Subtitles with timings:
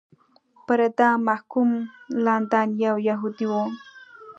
[0.65, 1.69] پر اعدام محکوم
[2.25, 3.53] لندن یو یهودی و.